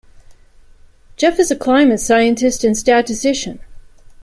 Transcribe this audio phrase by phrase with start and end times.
[1.15, 3.59] Jeff is a climate scientist and statistician.